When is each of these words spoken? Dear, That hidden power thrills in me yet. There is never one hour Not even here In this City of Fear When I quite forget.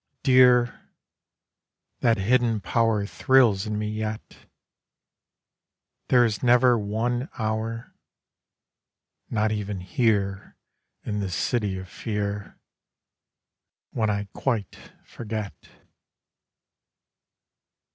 Dear, 0.23 0.89
That 1.99 2.17
hidden 2.17 2.59
power 2.59 3.05
thrills 3.05 3.67
in 3.67 3.77
me 3.77 3.87
yet. 3.87 4.47
There 6.07 6.25
is 6.25 6.41
never 6.41 6.75
one 6.75 7.29
hour 7.37 7.93
Not 9.29 9.51
even 9.51 9.81
here 9.81 10.57
In 11.03 11.19
this 11.19 11.35
City 11.35 11.77
of 11.77 11.87
Fear 11.87 12.57
When 13.91 14.09
I 14.09 14.27
quite 14.33 14.75
forget. 15.05 15.53